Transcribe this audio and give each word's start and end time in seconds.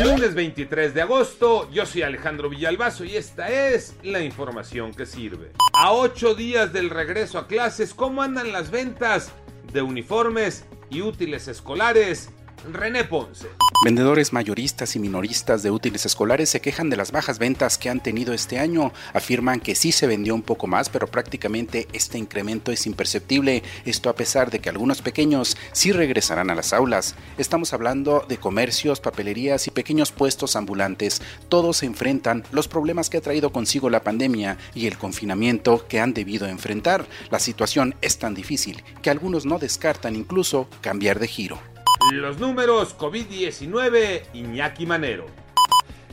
Lunes 0.00 0.34
23 0.34 0.94
de 0.94 1.02
agosto, 1.02 1.70
yo 1.70 1.84
soy 1.84 2.00
Alejandro 2.00 2.48
Villalbazo 2.48 3.04
y 3.04 3.14
esta 3.14 3.50
es 3.50 3.94
la 4.02 4.20
información 4.20 4.94
que 4.94 5.04
sirve. 5.04 5.52
A 5.74 5.92
ocho 5.92 6.34
días 6.34 6.72
del 6.72 6.88
regreso 6.88 7.38
a 7.38 7.46
clases, 7.46 7.92
¿cómo 7.92 8.22
andan 8.22 8.52
las 8.52 8.70
ventas 8.70 9.32
de 9.70 9.82
uniformes 9.82 10.64
y 10.88 11.02
útiles 11.02 11.46
escolares? 11.46 12.30
René 12.70 13.04
Ponce. 13.04 13.48
Vendedores 13.84 14.32
mayoristas 14.32 14.94
y 14.94 15.00
minoristas 15.00 15.64
de 15.64 15.72
útiles 15.72 16.06
escolares 16.06 16.48
se 16.48 16.60
quejan 16.60 16.88
de 16.88 16.96
las 16.96 17.10
bajas 17.10 17.40
ventas 17.40 17.76
que 17.76 17.90
han 17.90 18.00
tenido 18.00 18.32
este 18.32 18.60
año. 18.60 18.92
Afirman 19.12 19.58
que 19.58 19.74
sí 19.74 19.90
se 19.90 20.06
vendió 20.06 20.34
un 20.36 20.42
poco 20.42 20.68
más, 20.68 20.88
pero 20.88 21.08
prácticamente 21.08 21.88
este 21.92 22.18
incremento 22.18 22.70
es 22.70 22.86
imperceptible. 22.86 23.64
Esto 23.84 24.08
a 24.08 24.14
pesar 24.14 24.52
de 24.52 24.60
que 24.60 24.68
algunos 24.68 25.02
pequeños 25.02 25.56
sí 25.72 25.90
regresarán 25.90 26.50
a 26.50 26.54
las 26.54 26.72
aulas. 26.72 27.16
Estamos 27.38 27.72
hablando 27.72 28.24
de 28.28 28.36
comercios, 28.36 29.00
papelerías 29.00 29.66
y 29.66 29.72
pequeños 29.72 30.12
puestos 30.12 30.54
ambulantes. 30.54 31.20
Todos 31.48 31.78
se 31.78 31.86
enfrentan 31.86 32.44
los 32.52 32.68
problemas 32.68 33.10
que 33.10 33.16
ha 33.16 33.22
traído 33.22 33.50
consigo 33.50 33.90
la 33.90 34.04
pandemia 34.04 34.58
y 34.74 34.86
el 34.86 34.96
confinamiento 34.96 35.88
que 35.88 35.98
han 35.98 36.14
debido 36.14 36.46
enfrentar. 36.46 37.06
La 37.30 37.40
situación 37.40 37.96
es 38.00 38.18
tan 38.18 38.34
difícil 38.34 38.84
que 39.02 39.10
algunos 39.10 39.46
no 39.46 39.58
descartan 39.58 40.14
incluso 40.14 40.68
cambiar 40.80 41.18
de 41.18 41.26
giro. 41.26 41.71
Los 42.10 42.38
números 42.38 42.96
COVID-19, 42.98 44.22
Iñaki 44.34 44.86
Manero. 44.86 45.26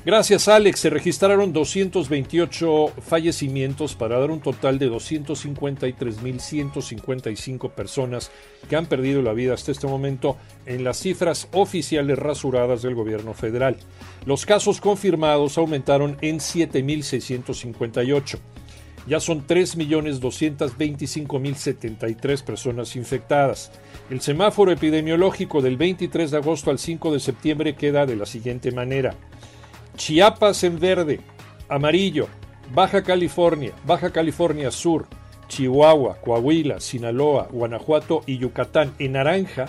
Gracias 0.05 0.47
Alex, 0.47 0.79
se 0.79 0.89
registraron 0.89 1.51
228 1.51 2.93
fallecimientos 3.01 3.95
para 3.95 4.17
dar 4.17 4.31
un 4.31 4.39
total 4.39 4.79
de 4.79 4.89
253.155 4.89 7.69
personas 7.71 8.31
que 8.69 8.77
han 8.77 8.85
perdido 8.85 9.21
la 9.21 9.33
vida 9.33 9.53
hasta 9.53 9.73
este 9.73 9.87
momento 9.87 10.37
en 10.65 10.85
las 10.85 10.99
cifras 10.99 11.49
oficiales 11.51 12.17
rasuradas 12.17 12.81
del 12.81 12.95
gobierno 12.95 13.33
federal. 13.33 13.75
Los 14.25 14.45
casos 14.45 14.79
confirmados 14.79 15.57
aumentaron 15.57 16.17
en 16.21 16.39
7.658. 16.39 18.39
Ya 19.07 19.19
son 19.19 19.47
3.225.073 19.47 22.43
personas 22.43 22.95
infectadas. 22.95 23.71
El 24.09 24.21
semáforo 24.21 24.71
epidemiológico 24.71 25.61
del 25.61 25.75
23 25.77 26.31
de 26.31 26.37
agosto 26.37 26.71
al 26.71 26.79
5 26.79 27.13
de 27.13 27.19
septiembre 27.19 27.75
queda 27.75 28.05
de 28.05 28.15
la 28.15 28.25
siguiente 28.25 28.71
manera. 28.71 29.15
Chiapas 29.95 30.63
en 30.63 30.79
verde, 30.79 31.19
amarillo, 31.67 32.27
Baja 32.73 33.03
California, 33.03 33.73
Baja 33.85 34.11
California 34.11 34.71
Sur, 34.71 35.07
Chihuahua, 35.47 36.17
Coahuila, 36.21 36.79
Sinaloa, 36.79 37.49
Guanajuato 37.51 38.23
y 38.25 38.37
Yucatán 38.37 38.93
en 38.99 39.11
naranja, 39.13 39.65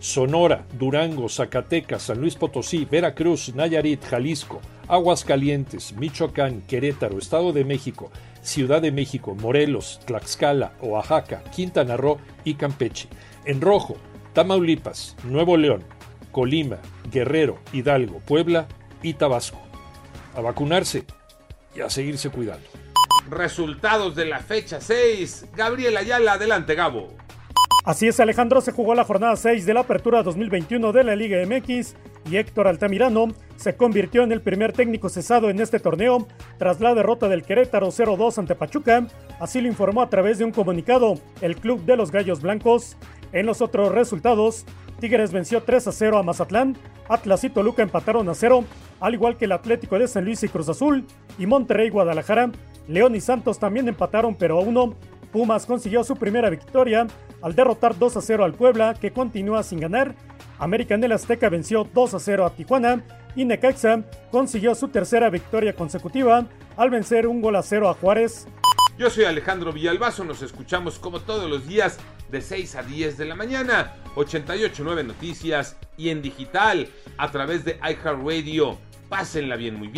Sonora, 0.00 0.64
Durango, 0.78 1.28
Zacatecas, 1.28 2.02
San 2.02 2.20
Luis 2.20 2.36
Potosí, 2.36 2.84
Veracruz, 2.84 3.54
Nayarit, 3.54 4.04
Jalisco, 4.04 4.60
Aguascalientes, 4.86 5.92
Michoacán, 5.94 6.62
Querétaro, 6.62 7.18
Estado 7.18 7.52
de 7.52 7.64
México, 7.64 8.10
Ciudad 8.42 8.80
de 8.80 8.92
México, 8.92 9.34
Morelos, 9.34 10.00
Tlaxcala, 10.06 10.72
Oaxaca, 10.80 11.42
Quintana 11.54 11.96
Roo 11.96 12.18
y 12.44 12.54
Campeche. 12.54 13.08
En 13.44 13.60
rojo, 13.60 13.96
Tamaulipas, 14.34 15.16
Nuevo 15.24 15.56
León, 15.56 15.84
Colima, 16.30 16.78
Guerrero, 17.10 17.58
Hidalgo, 17.72 18.20
Puebla 18.20 18.68
y 19.02 19.14
Tabasco. 19.14 19.60
A 20.34 20.40
vacunarse 20.40 21.04
y 21.74 21.80
a 21.80 21.90
seguirse 21.90 22.30
cuidando. 22.30 22.66
Resultados 23.28 24.14
de 24.14 24.24
la 24.24 24.38
fecha 24.38 24.80
6. 24.80 25.46
Gabriel 25.56 25.96
Ayala, 25.96 26.34
adelante 26.34 26.74
Gabo. 26.74 27.08
Así 27.88 28.06
es, 28.06 28.20
Alejandro, 28.20 28.60
se 28.60 28.72
jugó 28.72 28.94
la 28.94 29.04
jornada 29.04 29.34
6 29.34 29.64
de 29.64 29.72
la 29.72 29.80
Apertura 29.80 30.22
2021 30.22 30.92
de 30.92 31.04
la 31.04 31.16
Liga 31.16 31.38
MX 31.46 31.94
y 32.30 32.36
Héctor 32.36 32.68
Altamirano 32.68 33.28
se 33.56 33.76
convirtió 33.76 34.24
en 34.24 34.30
el 34.30 34.42
primer 34.42 34.74
técnico 34.74 35.08
cesado 35.08 35.48
en 35.48 35.58
este 35.58 35.80
torneo 35.80 36.28
tras 36.58 36.82
la 36.82 36.94
derrota 36.94 37.30
del 37.30 37.44
Querétaro 37.44 37.86
0-2 37.86 38.36
ante 38.36 38.54
Pachuca. 38.54 39.06
Así 39.40 39.62
lo 39.62 39.68
informó 39.68 40.02
a 40.02 40.10
través 40.10 40.36
de 40.36 40.44
un 40.44 40.52
comunicado 40.52 41.14
el 41.40 41.56
club 41.56 41.82
de 41.86 41.96
los 41.96 42.12
Gallos 42.12 42.42
Blancos. 42.42 42.98
En 43.32 43.46
los 43.46 43.62
otros 43.62 43.90
resultados, 43.90 44.66
Tigres 45.00 45.32
venció 45.32 45.64
3-0 45.64 46.20
a 46.20 46.22
Mazatlán, 46.22 46.76
Atlas 47.08 47.42
y 47.44 47.48
Toluca 47.48 47.82
empataron 47.82 48.28
a 48.28 48.34
0, 48.34 48.64
al 49.00 49.14
igual 49.14 49.38
que 49.38 49.46
el 49.46 49.52
Atlético 49.52 49.98
de 49.98 50.08
San 50.08 50.26
Luis 50.26 50.42
y 50.42 50.48
Cruz 50.50 50.68
Azul, 50.68 51.06
y 51.38 51.46
Monterrey 51.46 51.88
Guadalajara. 51.88 52.50
León 52.86 53.14
y 53.14 53.22
Santos 53.22 53.58
también 53.58 53.88
empataron 53.88 54.34
pero 54.34 54.58
a 54.58 54.60
1. 54.60 54.94
Pumas 55.38 55.66
consiguió 55.66 56.02
su 56.02 56.16
primera 56.16 56.50
victoria 56.50 57.06
al 57.42 57.54
derrotar 57.54 57.96
2 57.96 58.18
0 58.20 58.44
al 58.44 58.54
Puebla, 58.54 58.94
que 58.94 59.12
continúa 59.12 59.62
sin 59.62 59.78
ganar. 59.78 60.16
América 60.58 60.96
en 60.96 61.04
el 61.04 61.12
Azteca 61.12 61.48
venció 61.48 61.88
2 61.94 62.16
0 62.18 62.44
a 62.44 62.50
Tijuana 62.50 63.04
y 63.36 63.44
Necaxa 63.44 64.02
consiguió 64.32 64.74
su 64.74 64.88
tercera 64.88 65.30
victoria 65.30 65.74
consecutiva 65.74 66.44
al 66.76 66.90
vencer 66.90 67.28
un 67.28 67.40
gol 67.40 67.54
a 67.54 67.62
0 67.62 67.88
a 67.88 67.94
Juárez. 67.94 68.48
Yo 68.98 69.10
soy 69.10 69.26
Alejandro 69.26 69.72
Villalbazo, 69.72 70.24
nos 70.24 70.42
escuchamos 70.42 70.98
como 70.98 71.20
todos 71.20 71.48
los 71.48 71.68
días 71.68 72.00
de 72.32 72.42
6 72.42 72.74
a 72.74 72.82
10 72.82 73.16
de 73.16 73.24
la 73.24 73.36
mañana, 73.36 73.94
889 74.16 75.04
Noticias 75.04 75.76
y 75.96 76.08
en 76.08 76.20
digital 76.20 76.88
a 77.16 77.30
través 77.30 77.64
de 77.64 77.78
iHeartRadio. 77.80 78.76
Pásenla 79.08 79.54
bien, 79.54 79.76
muy 79.76 79.86
bien. 79.86 79.94